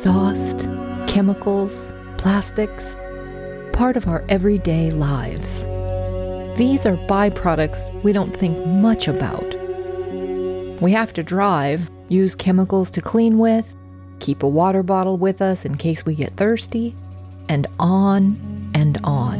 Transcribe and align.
Exhaust, 0.00 0.60
chemicals, 1.06 1.92
plastics, 2.16 2.96
part 3.74 3.98
of 3.98 4.08
our 4.08 4.24
everyday 4.30 4.90
lives. 4.90 5.66
These 6.56 6.86
are 6.86 6.96
byproducts 7.06 8.02
we 8.02 8.14
don't 8.14 8.34
think 8.34 8.56
much 8.66 9.08
about. 9.08 9.44
We 10.80 10.92
have 10.92 11.12
to 11.12 11.22
drive, 11.22 11.90
use 12.08 12.34
chemicals 12.34 12.88
to 12.92 13.02
clean 13.02 13.36
with, 13.36 13.76
keep 14.20 14.42
a 14.42 14.48
water 14.48 14.82
bottle 14.82 15.18
with 15.18 15.42
us 15.42 15.66
in 15.66 15.76
case 15.76 16.06
we 16.06 16.14
get 16.14 16.30
thirsty, 16.30 16.94
and 17.50 17.66
on 17.78 18.70
and 18.74 18.96
on. 19.04 19.38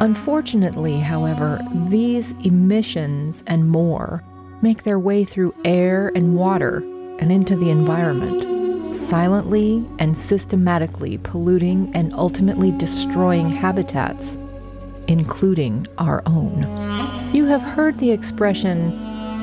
Unfortunately, 0.00 1.00
however, 1.00 1.60
these 1.88 2.32
emissions 2.46 3.44
and 3.46 3.68
more 3.68 4.24
make 4.62 4.84
their 4.84 4.98
way 4.98 5.22
through 5.22 5.54
air 5.66 6.10
and 6.14 6.34
water 6.34 6.78
and 7.18 7.30
into 7.30 7.56
the 7.56 7.68
environment, 7.68 8.53
silently 8.94 9.84
and 9.98 10.16
systematically 10.16 11.18
polluting 11.18 11.90
and 11.94 12.12
ultimately 12.14 12.72
destroying 12.72 13.48
habitats, 13.48 14.38
including 15.08 15.86
our 15.98 16.22
own. 16.26 16.62
You 17.34 17.46
have 17.46 17.62
heard 17.62 17.98
the 17.98 18.10
expression, 18.10 18.92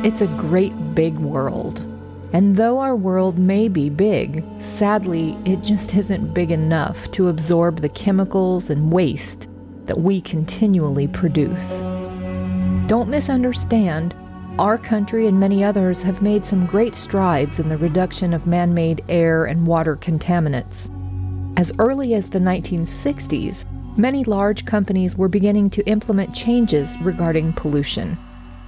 it's 0.04 0.22
a 0.22 0.28
great 0.28 0.96
big 0.96 1.16
world. 1.20 1.86
And 2.34 2.56
though 2.56 2.80
our 2.80 2.96
world 2.96 3.38
may 3.38 3.68
be 3.68 3.90
big, 3.90 4.44
sadly, 4.60 5.38
it 5.46 5.62
just 5.62 5.94
isn't 5.96 6.34
big 6.34 6.50
enough 6.50 7.12
to 7.12 7.28
absorb 7.28 7.82
the 7.82 7.90
chemicals 7.90 8.70
and 8.70 8.92
waste 8.92 9.50
that 9.88 10.00
we 10.00 10.22
continually 10.22 11.08
produce. 11.10 11.82
Don't 12.88 13.10
misunderstand, 13.10 14.16
our 14.62 14.78
country 14.78 15.26
and 15.26 15.40
many 15.40 15.64
others 15.64 16.04
have 16.04 16.22
made 16.22 16.46
some 16.46 16.68
great 16.68 16.94
strides 16.94 17.58
in 17.60 17.68
the 17.68 17.78
reduction 17.78 18.32
of 18.32 18.46
man 18.46 18.76
made 18.76 19.04
air 19.10 19.46
and 19.46 19.66
water 19.66 19.98
contaminants. 19.98 20.88
As 21.58 21.74
early 21.80 22.14
as 22.14 22.30
the 22.30 22.38
1960s, 22.38 23.66
many 23.98 24.24
large 24.24 24.66
companies 24.66 25.18
were 25.18 25.28
beginning 25.28 25.72
to 25.72 25.84
implement 25.88 26.36
changes 26.36 26.96
regarding 27.02 27.54
pollution 27.54 28.20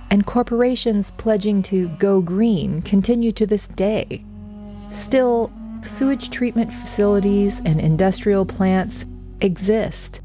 and 0.09 0.25
corporations 0.25 1.11
pledging 1.17 1.61
to 1.61 1.89
go 1.99 2.21
green 2.21 2.81
continue 2.81 3.31
to 3.31 3.45
this 3.45 3.67
day. 3.67 4.25
Still, 4.89 5.53
sewage 5.83 6.31
treatment 6.31 6.73
facilities 6.73 7.61
and 7.65 7.79
industrial 7.79 8.47
plants 8.47 9.05
exist, 9.41 10.21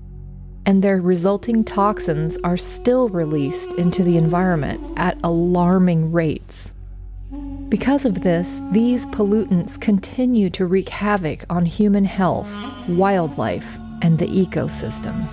and 0.68 0.84
their 0.84 1.00
resulting 1.00 1.64
toxins 1.64 2.36
are 2.44 2.58
still 2.58 3.08
released 3.08 3.72
into 3.78 4.04
the 4.04 4.18
environment 4.18 4.78
at 4.98 5.16
alarming 5.24 6.12
rates. 6.12 6.72
Because 7.70 8.04
of 8.04 8.20
this, 8.20 8.60
these 8.70 9.06
pollutants 9.06 9.80
continue 9.80 10.50
to 10.50 10.66
wreak 10.66 10.90
havoc 10.90 11.42
on 11.48 11.64
human 11.64 12.04
health, 12.04 12.54
wildlife, 12.86 13.78
and 14.02 14.18
the 14.18 14.26
ecosystem. 14.26 15.26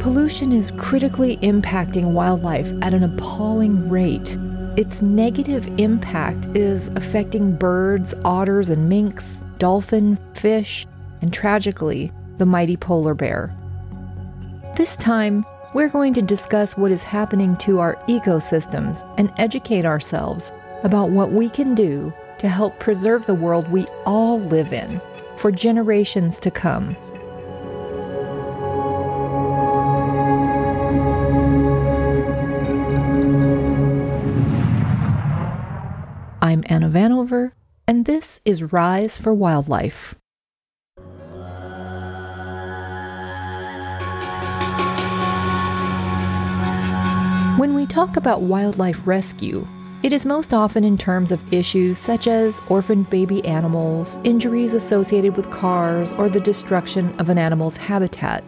Pollution 0.00 0.50
is 0.50 0.72
critically 0.72 1.36
impacting 1.36 2.10
wildlife 2.10 2.72
at 2.82 2.94
an 2.94 3.04
appalling 3.04 3.88
rate. 3.88 4.36
Its 4.74 5.02
negative 5.02 5.68
impact 5.78 6.46
is 6.56 6.88
affecting 6.96 7.54
birds, 7.54 8.14
otters, 8.24 8.70
and 8.70 8.88
minks, 8.88 9.44
dolphin, 9.58 10.18
fish, 10.32 10.86
and 11.20 11.30
tragically, 11.30 12.10
the 12.38 12.46
mighty 12.46 12.78
polar 12.78 13.12
bear. 13.12 13.54
This 14.74 14.96
time, 14.96 15.44
we're 15.74 15.90
going 15.90 16.14
to 16.14 16.22
discuss 16.22 16.74
what 16.74 16.90
is 16.90 17.02
happening 17.02 17.54
to 17.58 17.80
our 17.80 17.96
ecosystems 18.08 19.06
and 19.18 19.30
educate 19.36 19.84
ourselves 19.84 20.52
about 20.84 21.10
what 21.10 21.32
we 21.32 21.50
can 21.50 21.74
do 21.74 22.10
to 22.38 22.48
help 22.48 22.78
preserve 22.80 23.26
the 23.26 23.34
world 23.34 23.68
we 23.68 23.86
all 24.06 24.40
live 24.40 24.72
in 24.72 25.02
for 25.36 25.52
generations 25.52 26.38
to 26.38 26.50
come. 26.50 26.96
I'm 36.44 36.64
Anna 36.66 36.88
Vanover, 36.88 37.52
and 37.86 38.04
this 38.04 38.40
is 38.44 38.72
Rise 38.72 39.16
for 39.16 39.32
Wildlife. 39.32 40.16
When 47.56 47.74
we 47.74 47.86
talk 47.86 48.16
about 48.16 48.42
wildlife 48.42 49.06
rescue, 49.06 49.64
it 50.02 50.12
is 50.12 50.26
most 50.26 50.52
often 50.52 50.82
in 50.82 50.98
terms 50.98 51.30
of 51.30 51.52
issues 51.52 51.96
such 51.96 52.26
as 52.26 52.60
orphaned 52.68 53.08
baby 53.08 53.44
animals, 53.44 54.18
injuries 54.24 54.74
associated 54.74 55.36
with 55.36 55.48
cars, 55.52 56.12
or 56.12 56.28
the 56.28 56.40
destruction 56.40 57.14
of 57.20 57.28
an 57.28 57.38
animal's 57.38 57.76
habitat. 57.76 58.42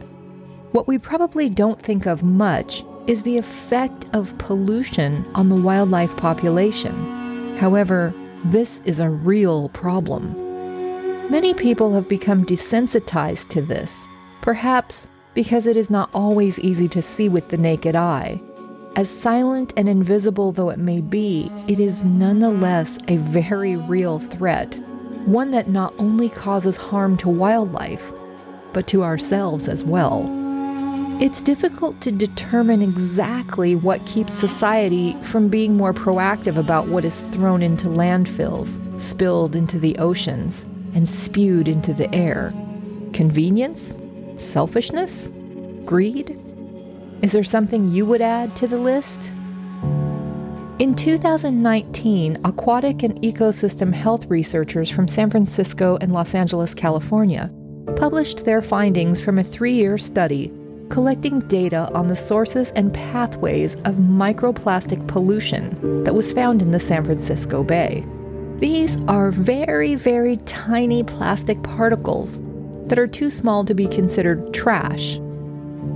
What 0.72 0.88
we 0.88 0.98
probably 0.98 1.48
don't 1.48 1.80
think 1.80 2.06
of 2.06 2.24
much 2.24 2.84
is 3.06 3.22
the 3.22 3.38
effect 3.38 4.06
of 4.12 4.36
pollution 4.38 5.24
on 5.36 5.48
the 5.48 5.54
wildlife 5.54 6.16
population. 6.16 7.23
However, 7.56 8.12
this 8.44 8.80
is 8.84 9.00
a 9.00 9.08
real 9.08 9.68
problem. 9.70 10.34
Many 11.30 11.54
people 11.54 11.94
have 11.94 12.08
become 12.08 12.44
desensitized 12.44 13.48
to 13.48 13.62
this, 13.62 14.06
perhaps 14.42 15.06
because 15.32 15.66
it 15.66 15.76
is 15.76 15.88
not 15.90 16.10
always 16.12 16.60
easy 16.60 16.88
to 16.88 17.00
see 17.00 17.28
with 17.28 17.48
the 17.48 17.56
naked 17.56 17.96
eye. 17.96 18.40
As 18.96 19.08
silent 19.08 19.72
and 19.76 19.88
invisible 19.88 20.52
though 20.52 20.70
it 20.70 20.78
may 20.78 21.00
be, 21.00 21.50
it 21.66 21.80
is 21.80 22.04
nonetheless 22.04 22.98
a 23.08 23.16
very 23.16 23.76
real 23.76 24.18
threat, 24.18 24.78
one 25.24 25.50
that 25.52 25.68
not 25.68 25.94
only 25.98 26.28
causes 26.28 26.76
harm 26.76 27.16
to 27.16 27.28
wildlife, 27.28 28.12
but 28.72 28.86
to 28.88 29.02
ourselves 29.02 29.68
as 29.68 29.82
well. 29.84 30.43
It's 31.20 31.42
difficult 31.42 32.00
to 32.00 32.10
determine 32.10 32.82
exactly 32.82 33.76
what 33.76 34.04
keeps 34.04 34.32
society 34.32 35.14
from 35.22 35.48
being 35.48 35.76
more 35.76 35.94
proactive 35.94 36.56
about 36.56 36.88
what 36.88 37.04
is 37.04 37.20
thrown 37.30 37.62
into 37.62 37.86
landfills, 37.86 38.80
spilled 39.00 39.54
into 39.54 39.78
the 39.78 39.96
oceans, 39.98 40.64
and 40.92 41.08
spewed 41.08 41.68
into 41.68 41.94
the 41.94 42.12
air. 42.12 42.52
Convenience? 43.12 43.96
Selfishness? 44.36 45.30
Greed? 45.84 46.38
Is 47.22 47.30
there 47.30 47.44
something 47.44 47.86
you 47.86 48.04
would 48.06 48.20
add 48.20 48.54
to 48.56 48.66
the 48.66 48.78
list? 48.78 49.30
In 50.80 50.96
2019, 50.96 52.38
aquatic 52.44 53.04
and 53.04 53.14
ecosystem 53.22 53.94
health 53.94 54.26
researchers 54.26 54.90
from 54.90 55.06
San 55.06 55.30
Francisco 55.30 55.96
and 56.00 56.12
Los 56.12 56.34
Angeles, 56.34 56.74
California, 56.74 57.52
published 57.94 58.44
their 58.44 58.60
findings 58.60 59.20
from 59.20 59.38
a 59.38 59.44
three 59.44 59.74
year 59.74 59.96
study 59.96 60.52
collecting 60.94 61.40
data 61.40 61.90
on 61.92 62.06
the 62.06 62.14
sources 62.14 62.70
and 62.76 62.94
pathways 62.94 63.74
of 63.80 63.96
microplastic 63.96 65.04
pollution 65.08 66.04
that 66.04 66.14
was 66.14 66.30
found 66.30 66.62
in 66.62 66.70
the 66.70 66.78
San 66.78 67.04
Francisco 67.04 67.64
Bay. 67.64 68.04
These 68.58 69.02
are 69.06 69.32
very, 69.32 69.96
very 69.96 70.36
tiny 70.46 71.02
plastic 71.02 71.60
particles 71.64 72.38
that 72.86 72.96
are 73.00 73.08
too 73.08 73.28
small 73.28 73.64
to 73.64 73.74
be 73.74 73.88
considered 73.88 74.54
trash. 74.54 75.18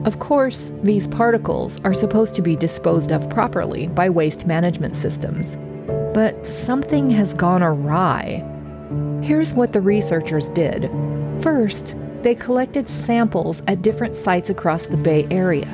Of 0.05 0.19
course, 0.19 0.73
these 0.83 1.07
particles 1.07 1.81
are 1.83 1.95
supposed 1.95 2.35
to 2.35 2.43
be 2.43 2.57
disposed 2.57 3.13
of 3.13 3.31
properly 3.31 3.87
by 3.87 4.11
waste 4.11 4.49
management 4.49 4.97
systems. 4.97 5.57
But 6.13 6.45
something 6.45 7.09
has 7.11 7.35
gone 7.35 7.63
awry. 7.63 8.43
Here's 9.23 9.55
what 9.55 9.73
the 9.73 9.81
researchers 9.81 10.49
did. 10.49 10.91
First, 11.41 11.95
they 12.23 12.35
collected 12.35 12.89
samples 12.89 13.63
at 13.67 13.83
different 13.83 14.17
sites 14.17 14.51
across 14.51 14.87
the 14.87 14.97
Bay 14.97 15.27
Area. 15.31 15.69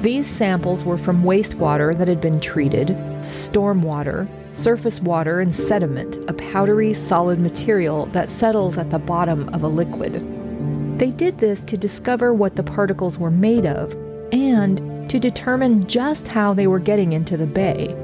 These 0.00 0.26
samples 0.26 0.84
were 0.84 0.98
from 0.98 1.22
wastewater 1.22 1.96
that 1.96 2.08
had 2.08 2.20
been 2.20 2.40
treated, 2.40 2.88
stormwater, 3.20 4.28
surface 4.52 5.00
water, 5.00 5.40
and 5.40 5.54
sediment, 5.54 6.18
a 6.28 6.32
powdery 6.34 6.92
solid 6.92 7.38
material 7.38 8.06
that 8.06 8.30
settles 8.30 8.78
at 8.78 8.90
the 8.90 8.98
bottom 8.98 9.48
of 9.50 9.62
a 9.62 9.68
liquid. 9.68 10.98
They 10.98 11.10
did 11.10 11.38
this 11.38 11.62
to 11.64 11.76
discover 11.76 12.32
what 12.32 12.56
the 12.56 12.62
particles 12.62 13.18
were 13.18 13.30
made 13.30 13.66
of 13.66 13.94
and 14.32 15.08
to 15.10 15.18
determine 15.18 15.86
just 15.86 16.26
how 16.26 16.54
they 16.54 16.66
were 16.66 16.78
getting 16.78 17.12
into 17.12 17.36
the 17.36 17.46
bay. 17.46 17.94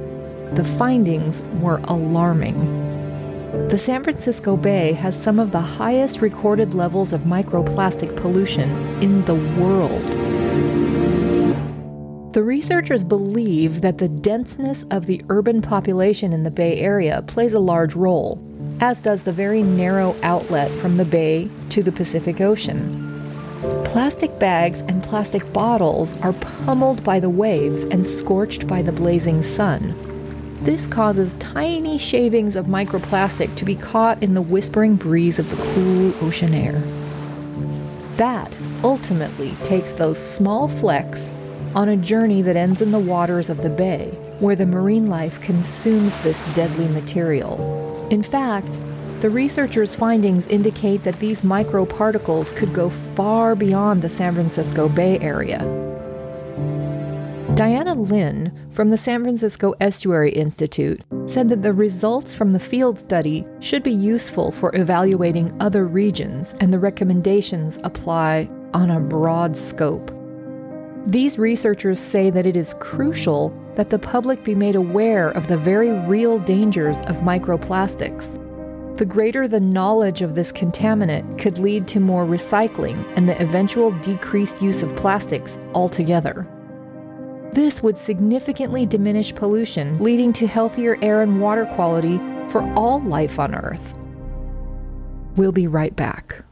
The 0.55 0.65
findings 0.65 1.43
were 1.61 1.81
alarming. 1.85 2.82
The 3.73 3.79
San 3.79 4.05
Francisco 4.05 4.59
Bay 4.59 4.93
has 4.93 5.19
some 5.19 5.39
of 5.39 5.51
the 5.51 5.63
highest 5.63 6.21
recorded 6.21 6.75
levels 6.75 7.15
of 7.15 7.23
microplastic 7.23 8.15
pollution 8.17 8.71
in 9.03 9.25
the 9.25 9.35
world. 9.35 10.07
The 12.35 12.43
researchers 12.43 13.03
believe 13.03 13.81
that 13.81 13.97
the 13.97 14.11
denseness 14.11 14.85
of 14.91 15.07
the 15.07 15.25
urban 15.31 15.63
population 15.63 16.35
in 16.35 16.43
the 16.43 16.51
Bay 16.51 16.81
Area 16.81 17.23
plays 17.23 17.55
a 17.55 17.61
large 17.61 17.95
role, 17.95 18.39
as 18.83 19.01
does 19.01 19.23
the 19.23 19.33
very 19.33 19.63
narrow 19.63 20.15
outlet 20.23 20.71
from 20.73 20.99
the 20.99 21.07
bay 21.07 21.49
to 21.71 21.83
the 21.83 21.93
Pacific 21.93 22.43
Ocean. 22.43 23.01
Plastic 23.87 24.39
bags 24.39 24.81
and 24.83 25.03
plastic 25.03 25.51
bottles 25.55 26.21
are 26.21 26.35
pummeled 26.35 27.03
by 27.03 27.19
the 27.19 27.31
waves 27.31 27.85
and 27.85 28.07
scorched 28.07 28.67
by 28.67 28.83
the 28.83 28.93
blazing 28.93 29.43
sun, 29.43 30.12
This 30.63 30.87
causes 30.87 31.35
tiny 31.41 31.99
shavings 31.99 32.55
of 32.55 32.67
microplastic 32.67 33.53
to 33.57 33.65
be 33.65 33.75
caught 33.75 34.23
in 34.23 34.35
the 34.35 34.41
whispering 34.41 34.95
breeze 34.95 35.41
of 35.41 35.51
the 35.51 35.57
cool 35.57 36.15
ocean 36.25 36.55
air. 36.55 36.81
That 38.17 38.57
ultimately 38.85 39.57
takes 39.65 39.91
those 39.91 40.25
small 40.25 40.69
flecks 40.69 41.33
on 41.75 41.89
a 41.89 41.97
journey 41.97 42.43
that 42.43 42.55
ends 42.55 42.81
in 42.81 42.93
the 42.93 43.01
waters 43.01 43.51
of 43.51 43.57
the 43.65 43.71
bay, 43.71 44.11
where 44.39 44.55
the 44.55 44.65
marine 44.65 45.07
life 45.07 45.41
consumes 45.41 46.17
this 46.19 46.41
deadly 46.55 46.87
material. 46.87 48.07
In 48.13 48.23
fact, 48.23 48.79
the 49.21 49.31
researchers' 49.31 49.97
findings 49.97 50.47
indicate 50.47 51.03
that 51.03 51.19
these 51.19 51.43
microparticles 51.43 52.55
could 52.55 52.73
go 52.73 52.89
far 52.89 53.57
beyond 53.57 54.01
the 54.01 54.09
San 54.09 54.35
Francisco 54.35 54.89
Bay 54.89 55.19
Area 55.19 55.82
Diana 57.55 57.95
Lin 57.95 58.51
from 58.71 58.89
the 58.89 58.97
San 58.97 59.23
Francisco 59.23 59.75
Estuary 59.79 60.31
Institute 60.33 61.03
said 61.27 61.51
that 61.51 61.63
the 61.63 61.75
results 61.75 62.35
from 62.35 62.51
the 62.51 62.59
field 62.59 62.99
study 62.99 63.47
should 63.61 63.83
be 63.83 63.93
useful 63.93 64.51
for 64.51 64.75
evaluating 64.75 65.55
other 65.61 65.87
regions, 65.87 66.55
and 66.61 66.73
the 66.73 66.79
recommendations 66.79 67.79
apply 67.85 68.49
on 68.73 68.91
a 68.91 68.99
broad 68.99 69.55
scope. 69.55 70.11
These 71.07 71.39
researchers 71.39 72.01
say 72.01 72.31
that 72.31 72.47
it 72.47 72.57
is 72.57 72.75
crucial 72.81 73.55
that 73.75 73.91
the 73.91 73.99
public 73.99 74.45
be 74.45 74.55
made 74.55 74.75
aware 74.75 75.29
of 75.29 75.47
the 75.47 75.59
very 75.59 75.91
real 75.91 76.39
dangers 76.39 77.01
of 77.03 77.19
microplastics. 77.19 78.39
The 78.97 79.05
greater 79.05 79.47
the 79.47 79.61
knowledge 79.61 80.23
of 80.23 80.35
this 80.35 80.53
contaminant 80.53 81.39
could 81.39 81.59
lead 81.59 81.87
to 81.89 82.01
more 82.01 82.25
recycling 82.25 83.05
and 83.15 83.29
the 83.29 83.41
eventual 83.43 83.91
decreased 84.01 84.63
use 84.63 84.83
of 84.83 84.97
plastics 84.97 85.59
altogether. 85.75 86.47
This 87.53 87.83
would 87.83 87.99
significantly 87.99 88.87
diminish 88.87 89.35
pollution, 89.35 90.03
leading 90.03 90.33
to 90.35 90.47
healthier 90.47 90.97
air 91.03 91.21
and 91.21 91.39
water 91.39 91.67
quality 91.67 92.19
for 92.49 92.63
all 92.75 93.01
life 93.01 93.39
on 93.39 93.55
Earth. 93.55 93.95
We'll 95.37 95.53
be 95.53 95.67
right 95.67 95.95
back. 95.95 96.45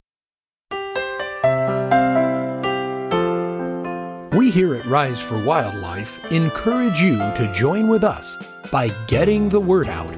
We 4.37 4.51
here 4.51 4.75
at 4.75 4.85
Rise 4.85 5.23
for 5.23 5.43
Wildlife 5.43 6.23
encourage 6.31 7.01
you 7.01 7.17
to 7.17 7.51
join 7.55 7.89
with 7.89 8.05
us 8.05 8.39
by 8.71 8.89
getting 9.07 9.49
the 9.49 9.61
word 9.61 9.89
out. 9.89 10.15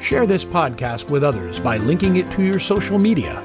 Share 0.00 0.26
this 0.26 0.44
podcast 0.44 1.10
with 1.10 1.22
others 1.22 1.60
by 1.60 1.76
linking 1.76 2.16
it 2.16 2.30
to 2.32 2.42
your 2.42 2.58
social 2.58 2.98
media. 2.98 3.44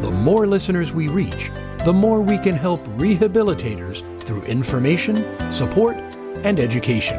The 0.00 0.10
more 0.10 0.46
listeners 0.46 0.94
we 0.94 1.08
reach, 1.08 1.50
the 1.84 1.92
more 1.92 2.22
we 2.22 2.38
can 2.38 2.54
help 2.54 2.80
rehabilitators 2.96 4.02
through 4.30 4.42
information, 4.44 5.16
support, 5.50 5.96
and 6.44 6.60
education. 6.60 7.18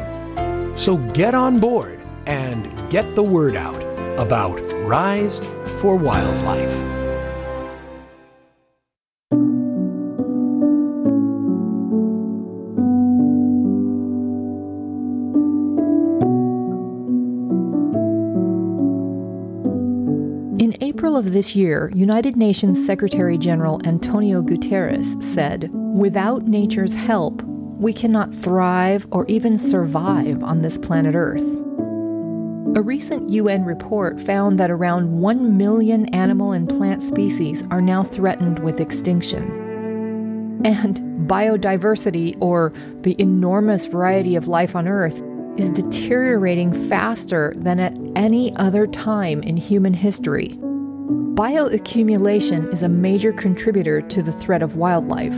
So 0.74 0.96
get 1.12 1.34
on 1.34 1.58
board 1.58 2.00
and 2.26 2.72
get 2.90 3.14
the 3.14 3.22
word 3.22 3.54
out 3.54 3.82
about 4.18 4.62
Rise 4.86 5.38
for 5.82 5.94
Wildlife. 5.94 6.72
In 20.58 20.74
April 20.80 21.18
of 21.18 21.32
this 21.32 21.54
year, 21.54 21.92
United 21.94 22.38
Nations 22.38 22.82
Secretary 22.86 23.36
General 23.36 23.82
Antonio 23.84 24.40
Guterres 24.40 25.22
said, 25.22 25.70
Without 25.92 26.44
nature's 26.44 26.94
help, 26.94 27.42
we 27.42 27.92
cannot 27.92 28.34
thrive 28.34 29.06
or 29.10 29.26
even 29.26 29.58
survive 29.58 30.42
on 30.42 30.62
this 30.62 30.78
planet 30.78 31.14
Earth. 31.14 31.42
A 32.74 32.80
recent 32.80 33.28
UN 33.28 33.66
report 33.66 34.18
found 34.18 34.58
that 34.58 34.70
around 34.70 35.20
1 35.20 35.58
million 35.58 36.06
animal 36.14 36.52
and 36.52 36.66
plant 36.66 37.02
species 37.02 37.62
are 37.70 37.82
now 37.82 38.02
threatened 38.02 38.60
with 38.60 38.80
extinction. 38.80 40.62
And 40.64 41.28
biodiversity, 41.28 42.38
or 42.40 42.72
the 43.02 43.14
enormous 43.20 43.84
variety 43.84 44.34
of 44.34 44.48
life 44.48 44.74
on 44.74 44.88
Earth, 44.88 45.22
is 45.58 45.68
deteriorating 45.68 46.72
faster 46.88 47.52
than 47.54 47.78
at 47.78 47.94
any 48.16 48.56
other 48.56 48.86
time 48.86 49.42
in 49.42 49.58
human 49.58 49.92
history. 49.92 50.58
Bioaccumulation 51.34 52.72
is 52.72 52.82
a 52.82 52.88
major 52.88 53.34
contributor 53.34 54.00
to 54.00 54.22
the 54.22 54.32
threat 54.32 54.62
of 54.62 54.76
wildlife. 54.76 55.36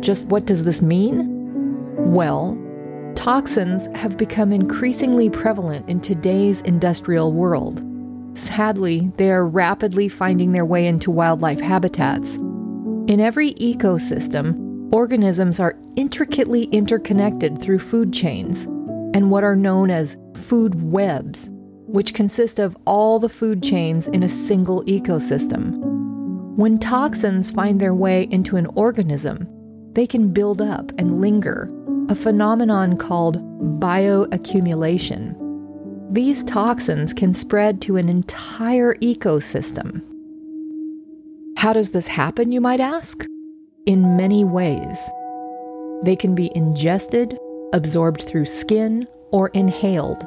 Just 0.00 0.26
what 0.28 0.46
does 0.46 0.62
this 0.62 0.80
mean? 0.80 1.26
Well, 2.10 2.58
toxins 3.14 3.86
have 3.94 4.16
become 4.16 4.50
increasingly 4.50 5.28
prevalent 5.28 5.88
in 5.88 6.00
today's 6.00 6.62
industrial 6.62 7.32
world. 7.32 7.84
Sadly, 8.32 9.12
they 9.16 9.30
are 9.30 9.46
rapidly 9.46 10.08
finding 10.08 10.52
their 10.52 10.64
way 10.64 10.86
into 10.86 11.10
wildlife 11.10 11.60
habitats. 11.60 12.36
In 12.36 13.20
every 13.20 13.54
ecosystem, 13.54 14.92
organisms 14.92 15.60
are 15.60 15.76
intricately 15.96 16.64
interconnected 16.64 17.60
through 17.60 17.80
food 17.80 18.12
chains 18.12 18.64
and 19.14 19.30
what 19.30 19.44
are 19.44 19.56
known 19.56 19.90
as 19.90 20.16
food 20.34 20.80
webs, 20.80 21.50
which 21.86 22.14
consist 22.14 22.58
of 22.58 22.76
all 22.86 23.18
the 23.18 23.28
food 23.28 23.62
chains 23.62 24.08
in 24.08 24.22
a 24.22 24.28
single 24.28 24.82
ecosystem. 24.84 25.76
When 26.56 26.78
toxins 26.78 27.50
find 27.50 27.80
their 27.80 27.94
way 27.94 28.28
into 28.30 28.56
an 28.56 28.66
organism, 28.76 29.48
they 29.92 30.06
can 30.06 30.32
build 30.32 30.60
up 30.60 30.92
and 30.98 31.20
linger, 31.20 31.70
a 32.08 32.14
phenomenon 32.14 32.96
called 32.96 33.38
bioaccumulation. 33.80 35.36
These 36.12 36.44
toxins 36.44 37.14
can 37.14 37.34
spread 37.34 37.80
to 37.82 37.96
an 37.96 38.08
entire 38.08 38.94
ecosystem. 38.96 40.02
How 41.56 41.72
does 41.72 41.90
this 41.90 42.08
happen, 42.08 42.52
you 42.52 42.60
might 42.60 42.80
ask? 42.80 43.24
In 43.86 44.16
many 44.16 44.44
ways. 44.44 44.98
They 46.02 46.16
can 46.16 46.34
be 46.34 46.50
ingested, 46.54 47.38
absorbed 47.72 48.22
through 48.22 48.46
skin, 48.46 49.06
or 49.30 49.48
inhaled. 49.48 50.26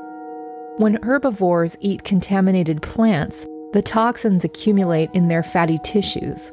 When 0.78 1.02
herbivores 1.04 1.78
eat 1.82 2.04
contaminated 2.04 2.82
plants, 2.82 3.46
the 3.74 3.82
toxins 3.82 4.44
accumulate 4.44 5.10
in 5.14 5.28
their 5.28 5.44
fatty 5.44 5.78
tissues. 5.84 6.52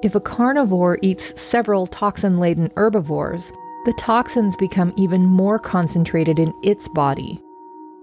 If 0.00 0.14
a 0.14 0.20
carnivore 0.20 0.96
eats 1.02 1.32
several 1.40 1.88
toxin 1.88 2.38
laden 2.38 2.70
herbivores, 2.76 3.52
the 3.84 3.92
toxins 3.98 4.56
become 4.56 4.92
even 4.96 5.24
more 5.24 5.58
concentrated 5.58 6.38
in 6.38 6.54
its 6.62 6.88
body. 6.90 7.42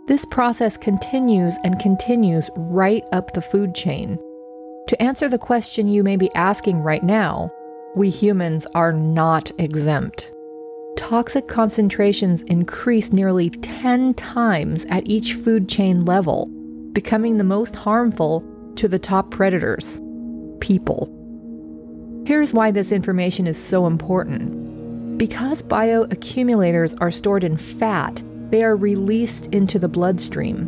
This 0.06 0.26
process 0.26 0.76
continues 0.76 1.58
and 1.64 1.80
continues 1.80 2.50
right 2.58 3.04
up 3.14 3.32
the 3.32 3.42
food 3.42 3.74
chain. 3.74 4.20
To 4.90 5.02
answer 5.02 5.30
the 5.30 5.38
question 5.38 5.88
you 5.88 6.04
may 6.04 6.18
be 6.18 6.30
asking 6.36 6.80
right 6.80 7.04
now, 7.04 7.50
we 7.96 8.10
humans 8.10 8.68
are 8.76 8.92
not 8.92 9.50
exempt. 9.58 10.34
Toxic 10.98 11.48
concentrations 11.48 12.44
increase 12.44 13.14
nearly 13.14 13.50
10 13.50 14.16
times 14.16 14.86
at 14.90 15.08
each 15.08 15.34
food 15.34 15.70
chain 15.70 16.04
level, 16.04 16.48
becoming 16.92 17.38
the 17.38 17.46
most 17.46 17.74
harmful 17.74 18.44
to 18.76 18.90
the 18.90 19.00
top 19.00 19.32
predators 19.32 20.02
people. 20.60 21.15
Here's 22.26 22.56
why 22.56 22.72
this 22.72 22.92
information 22.92 23.46
is 23.46 23.56
so 23.56 23.86
important. 23.86 25.20
Because 25.20 25.62
bioaccumulators 25.62 27.00
are 27.00 27.12
stored 27.12 27.44
in 27.44 27.56
fat, 27.56 28.24
they 28.50 28.64
are 28.64 28.76
released 28.76 29.46
into 29.54 29.78
the 29.78 29.88
bloodstream. 29.88 30.66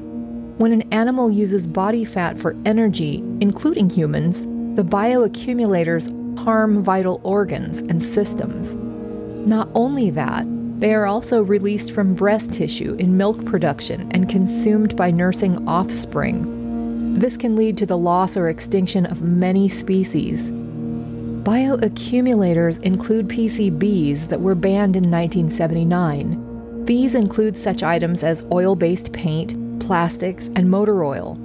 When 0.59 0.71
an 0.71 0.83
animal 0.93 1.31
uses 1.31 1.65
body 1.65 2.05
fat 2.05 2.37
for 2.37 2.55
energy, 2.63 3.23
including 3.41 3.89
humans, 3.89 4.45
the 4.75 4.83
bioaccumulators 4.83 6.13
harm 6.37 6.83
vital 6.83 7.19
organs 7.23 7.79
and 7.79 8.03
systems. 8.03 8.75
Not 9.47 9.67
only 9.73 10.11
that, 10.11 10.45
they 10.79 10.93
are 10.93 11.07
also 11.07 11.41
released 11.41 11.91
from 11.91 12.13
breast 12.13 12.53
tissue 12.53 12.95
in 12.99 13.17
milk 13.17 13.43
production 13.45 14.11
and 14.11 14.29
consumed 14.29 14.95
by 14.95 15.09
nursing 15.09 15.67
offspring. 15.67 17.17
This 17.17 17.35
can 17.35 17.55
lead 17.55 17.77
to 17.79 17.87
the 17.87 17.97
loss 17.97 18.37
or 18.37 18.47
extinction 18.47 19.07
of 19.07 19.23
many 19.23 19.67
species. 19.69 20.51
Bioaccumulators 21.47 22.83
include 22.83 23.29
PCBs 23.29 24.27
that 24.27 24.41
were 24.41 24.53
banned 24.53 24.97
in 24.97 25.09
1979. 25.09 26.83
These 26.83 27.15
include 27.15 27.55
such 27.55 27.83
items 27.83 28.21
as 28.21 28.45
oil 28.51 28.75
based 28.75 29.13
paint, 29.13 29.55
plastics, 29.79 30.49
and 30.57 30.69
motor 30.69 31.05
oil. 31.05 31.37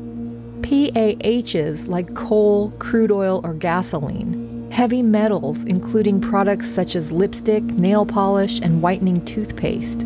PAHs 0.62 1.86
like 1.86 2.16
coal, 2.16 2.72
crude 2.80 3.12
oil, 3.12 3.42
or 3.44 3.54
gasoline. 3.54 4.68
Heavy 4.72 5.02
metals, 5.02 5.62
including 5.62 6.20
products 6.20 6.68
such 6.68 6.96
as 6.96 7.12
lipstick, 7.12 7.62
nail 7.62 8.04
polish, 8.04 8.58
and 8.58 8.82
whitening 8.82 9.24
toothpaste. 9.24 10.00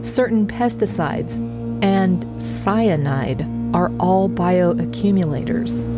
Certain 0.00 0.46
pesticides 0.46 1.36
and 1.84 2.24
cyanide 2.40 3.42
are 3.74 3.92
all 4.00 4.30
bioaccumulators. 4.30 5.95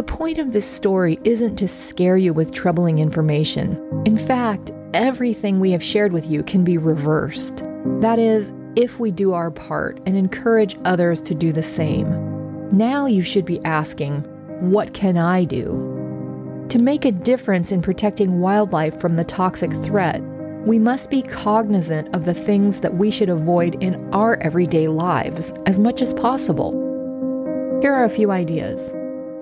The 0.00 0.06
point 0.06 0.38
of 0.38 0.54
this 0.54 0.64
story 0.64 1.18
isn't 1.24 1.56
to 1.56 1.68
scare 1.68 2.16
you 2.16 2.32
with 2.32 2.54
troubling 2.54 3.00
information. 3.00 4.02
In 4.06 4.16
fact, 4.16 4.70
everything 4.94 5.60
we 5.60 5.72
have 5.72 5.82
shared 5.82 6.14
with 6.14 6.26
you 6.26 6.42
can 6.42 6.64
be 6.64 6.78
reversed. 6.78 7.64
That 8.00 8.18
is, 8.18 8.54
if 8.76 8.98
we 8.98 9.10
do 9.10 9.34
our 9.34 9.50
part 9.50 10.00
and 10.06 10.16
encourage 10.16 10.78
others 10.86 11.20
to 11.20 11.34
do 11.34 11.52
the 11.52 11.62
same. 11.62 12.08
Now 12.74 13.04
you 13.04 13.20
should 13.20 13.44
be 13.44 13.62
asking, 13.66 14.22
What 14.62 14.94
can 14.94 15.18
I 15.18 15.44
do? 15.44 16.64
To 16.70 16.78
make 16.78 17.04
a 17.04 17.12
difference 17.12 17.70
in 17.70 17.82
protecting 17.82 18.40
wildlife 18.40 18.98
from 18.98 19.16
the 19.16 19.24
toxic 19.24 19.70
threat, 19.70 20.22
we 20.64 20.78
must 20.78 21.10
be 21.10 21.20
cognizant 21.20 22.16
of 22.16 22.24
the 22.24 22.32
things 22.32 22.80
that 22.80 22.94
we 22.94 23.10
should 23.10 23.28
avoid 23.28 23.74
in 23.82 23.96
our 24.14 24.36
everyday 24.36 24.88
lives 24.88 25.52
as 25.66 25.78
much 25.78 26.00
as 26.00 26.14
possible. 26.14 26.72
Here 27.82 27.92
are 27.92 28.04
a 28.04 28.08
few 28.08 28.30
ideas. 28.30 28.94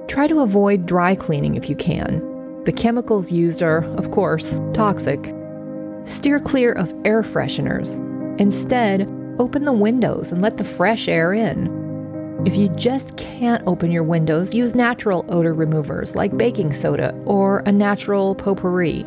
Try 0.08 0.26
to 0.26 0.40
avoid 0.40 0.86
dry 0.86 1.14
cleaning 1.14 1.54
if 1.54 1.68
you 1.68 1.76
can. 1.76 2.64
The 2.64 2.72
chemicals 2.72 3.30
used 3.30 3.62
are, 3.62 3.84
of 3.96 4.10
course, 4.10 4.58
toxic. 4.72 5.34
Steer 6.04 6.40
clear 6.40 6.72
of 6.72 6.94
air 7.04 7.20
fresheners. 7.22 7.98
Instead, 8.40 9.10
open 9.38 9.64
the 9.64 9.72
windows 9.72 10.32
and 10.32 10.40
let 10.40 10.56
the 10.56 10.64
fresh 10.64 11.08
air 11.08 11.34
in. 11.34 12.42
If 12.46 12.56
you 12.56 12.70
just 12.70 13.18
can't 13.18 13.62
open 13.66 13.90
your 13.90 14.02
windows, 14.02 14.54
use 14.54 14.74
natural 14.74 15.26
odor 15.28 15.52
removers 15.52 16.16
like 16.16 16.38
baking 16.38 16.72
soda 16.72 17.12
or 17.26 17.62
a 17.66 17.72
natural 17.72 18.34
potpourri. 18.34 19.04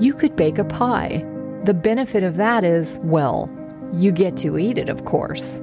You 0.00 0.12
could 0.12 0.36
bake 0.36 0.58
a 0.58 0.64
pie. 0.64 1.24
The 1.64 1.74
benefit 1.74 2.24
of 2.24 2.36
that 2.36 2.62
is, 2.62 2.98
well, 3.02 3.50
you 3.94 4.12
get 4.12 4.36
to 4.38 4.58
eat 4.58 4.76
it, 4.76 4.90
of 4.90 5.06
course. 5.06 5.62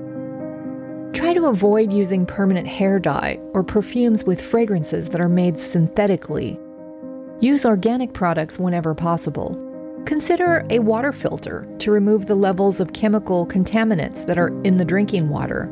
Try 1.18 1.34
to 1.34 1.48
avoid 1.48 1.92
using 1.92 2.28
permanent 2.28 2.68
hair 2.68 3.00
dye 3.00 3.40
or 3.54 3.64
perfumes 3.64 4.24
with 4.24 4.40
fragrances 4.40 5.10
that 5.10 5.20
are 5.20 5.28
made 5.28 5.58
synthetically. 5.58 6.60
Use 7.40 7.66
organic 7.66 8.14
products 8.14 8.60
whenever 8.60 8.94
possible. 8.94 9.58
Consider 10.06 10.64
a 10.70 10.78
water 10.78 11.12
filter 11.12 11.68
to 11.80 11.90
remove 11.90 12.28
the 12.28 12.36
levels 12.36 12.80
of 12.80 12.94
chemical 12.94 13.48
contaminants 13.48 14.28
that 14.28 14.38
are 14.38 14.50
in 14.62 14.78
the 14.78 14.86
drinking 14.86 15.28
water. 15.30 15.68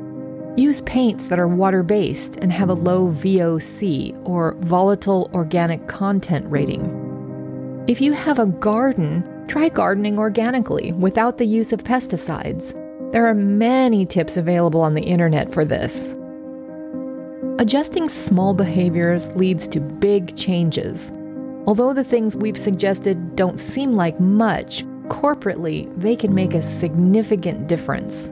Use 0.58 0.82
paints 0.82 1.28
that 1.28 1.38
are 1.38 1.48
water 1.48 1.84
based 1.84 2.38
and 2.38 2.52
have 2.52 2.70
a 2.70 2.74
low 2.74 3.12
VOC 3.12 4.20
or 4.28 4.56
volatile 4.62 5.30
organic 5.36 5.88
content 5.88 6.50
rating. 6.50 7.86
If 7.88 8.02
you 8.02 8.14
have 8.14 8.40
a 8.40 8.48
garden, 8.48 9.46
try 9.48 9.70
gardening 9.70 10.18
organically 10.18 10.92
without 10.94 11.38
the 11.38 11.46
use 11.46 11.72
of 11.72 11.84
pesticides. 11.84 12.74
There 13.12 13.26
are 13.26 13.34
many 13.34 14.06
tips 14.06 14.38
available 14.38 14.82
on 14.82 14.94
the 14.94 15.04
internet 15.04 15.54
for 15.54 15.64
this. 15.64 16.16
Adjusting 17.60 18.10
small 18.10 18.54
behaviors 18.54 19.28
leads 19.36 19.68
to 19.70 19.80
big 19.80 20.36
changes. 20.36 21.14
Although 21.68 21.94
the 21.94 22.04
things 22.04 22.36
we've 22.36 22.58
suggested 22.58 23.36
don't 23.36 23.60
seem 23.60 23.94
like 23.94 24.20
much, 24.20 24.84
corporately, 25.08 25.90
they 26.00 26.16
can 26.16 26.34
make 26.34 26.54
a 26.54 26.62
significant 26.62 27.68
difference. 27.68 28.28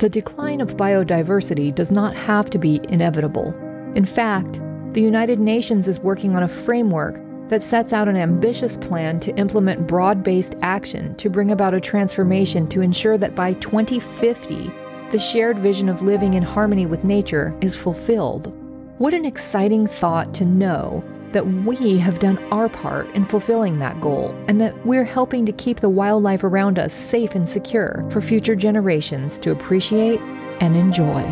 The 0.00 0.08
decline 0.10 0.60
of 0.60 0.76
biodiversity 0.76 1.74
does 1.74 1.90
not 1.90 2.14
have 2.14 2.50
to 2.50 2.58
be 2.58 2.80
inevitable. 2.88 3.54
In 3.94 4.04
fact, 4.04 4.60
the 4.92 5.02
United 5.02 5.38
Nations 5.38 5.88
is 5.88 6.00
working 6.00 6.34
on 6.34 6.42
a 6.42 6.48
framework 6.48 7.20
that 7.48 7.62
sets 7.62 7.92
out 7.92 8.08
an 8.08 8.16
ambitious 8.16 8.76
plan 8.76 9.20
to 9.20 9.36
implement 9.36 9.86
broad 9.86 10.22
based 10.22 10.54
action 10.62 11.14
to 11.16 11.30
bring 11.30 11.50
about 11.50 11.74
a 11.74 11.80
transformation 11.80 12.68
to 12.68 12.80
ensure 12.80 13.18
that 13.18 13.34
by 13.34 13.52
2050, 13.54 14.72
the 15.10 15.18
shared 15.18 15.58
vision 15.58 15.88
of 15.88 16.02
living 16.02 16.34
in 16.34 16.42
harmony 16.42 16.86
with 16.86 17.04
nature 17.04 17.56
is 17.60 17.76
fulfilled. 17.76 18.52
What 18.98 19.14
an 19.14 19.24
exciting 19.24 19.86
thought 19.86 20.34
to 20.34 20.44
know 20.44 21.04
that 21.32 21.46
we 21.46 21.98
have 21.98 22.18
done 22.18 22.38
our 22.50 22.68
part 22.68 23.06
in 23.14 23.24
fulfilling 23.24 23.78
that 23.78 24.00
goal 24.00 24.34
and 24.48 24.60
that 24.60 24.86
we're 24.86 25.04
helping 25.04 25.44
to 25.44 25.52
keep 25.52 25.80
the 25.80 25.88
wildlife 25.88 26.42
around 26.42 26.78
us 26.78 26.94
safe 26.94 27.34
and 27.34 27.48
secure 27.48 28.04
for 28.10 28.20
future 28.20 28.56
generations 28.56 29.38
to 29.38 29.50
appreciate 29.50 30.20
and 30.60 30.74
enjoy. 30.76 31.22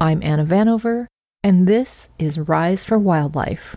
I'm 0.00 0.22
Anna 0.22 0.44
Vanover, 0.44 1.06
and 1.48 1.66
this 1.66 2.10
is 2.18 2.38
Rise 2.38 2.84
for 2.84 2.98
Wildlife. 2.98 3.74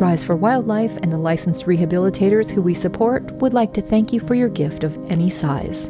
Rise 0.00 0.24
for 0.24 0.34
Wildlife 0.34 0.96
and 0.96 1.12
the 1.12 1.18
licensed 1.18 1.66
rehabilitators 1.66 2.50
who 2.50 2.60
we 2.60 2.74
support 2.74 3.30
would 3.34 3.54
like 3.54 3.72
to 3.74 3.80
thank 3.80 4.12
you 4.12 4.18
for 4.18 4.34
your 4.34 4.48
gift 4.48 4.82
of 4.82 4.98
any 5.08 5.30
size. 5.30 5.88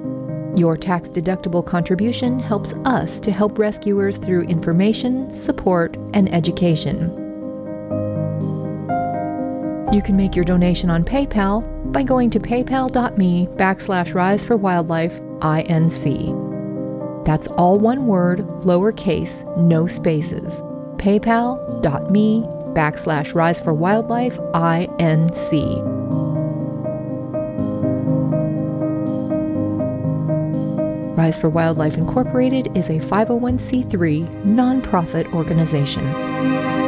Your 0.55 0.77
tax 0.77 1.09
deductible 1.09 1.65
contribution 1.65 2.39
helps 2.39 2.75
us 2.85 3.19
to 3.21 3.33
help 3.33 3.59
rescuers 3.59 4.19
through 4.19 4.43
information, 4.43 5.31
support, 5.31 5.97
and 6.13 6.31
education. 6.35 7.09
You 9.91 10.03
can 10.03 10.19
make 10.19 10.37
your 10.37 10.45
donation 10.45 10.91
on 10.91 11.03
PayPal 11.03 11.80
by 11.93 12.03
going 12.03 12.31
to 12.31 12.41
paypal.me 12.41 13.47
backslash 13.57 14.15
rise 14.15 14.45
for 14.45 14.57
wildlife 14.57 15.21
INC. 15.41 16.51
That's 17.25 17.47
all 17.49 17.79
one 17.79 18.07
word, 18.07 18.41
lowercase, 18.65 19.45
no 19.57 19.87
spaces. 19.87 20.61
paypal.me 20.97 22.47
backslash 22.75 23.35
Rise 23.35 23.61
for 23.61 23.75
Wildlife 23.75 24.37
INC. 24.39 25.87
Rise 31.17 31.37
for 31.37 31.51
Wildlife 31.51 31.99
Incorporated 31.99 32.75
is 32.77 32.89
a 32.89 32.99
501c3 32.99 34.45
nonprofit 34.45 35.33
organization. 35.35 36.80